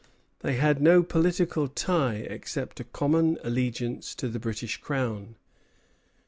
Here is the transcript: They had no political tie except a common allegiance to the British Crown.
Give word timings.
They 0.39 0.55
had 0.55 0.81
no 0.81 1.03
political 1.03 1.67
tie 1.67 2.15
except 2.27 2.79
a 2.79 2.85
common 2.85 3.37
allegiance 3.43 4.15
to 4.15 4.29
the 4.29 4.39
British 4.39 4.77
Crown. 4.77 5.35